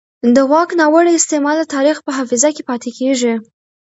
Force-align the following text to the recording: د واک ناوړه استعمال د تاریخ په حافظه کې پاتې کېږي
د 0.35 0.37
واک 0.51 0.69
ناوړه 0.79 1.11
استعمال 1.15 1.55
د 1.59 1.63
تاریخ 1.75 1.97
په 2.05 2.11
حافظه 2.17 2.49
کې 2.55 2.63
پاتې 2.69 2.89
کېږي 2.97 3.33